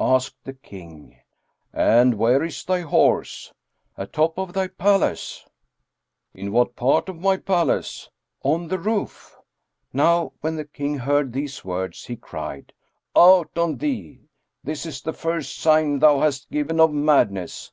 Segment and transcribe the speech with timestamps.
[0.00, 1.18] Asked the King,
[1.70, 3.52] "And where is thy horse?"
[3.98, 5.46] "Atop of thy palace."
[6.32, 8.08] "In what part of my palace?"
[8.42, 9.36] "On the roof."
[9.92, 12.72] Now when the King heard these words, he cried,
[13.14, 14.20] "Out on thee!
[14.62, 17.70] this is the first sign thou hast given of madness.